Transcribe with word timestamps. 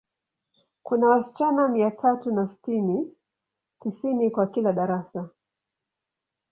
Kuna 0.83 1.07
wasichana 1.09 1.67
mia 1.67 1.91
tatu 1.91 2.31
na 2.31 2.47
sitini, 2.47 3.11
tisini 3.81 4.29
kwa 4.31 4.47
kila 4.47 4.73
darasa. 4.73 5.29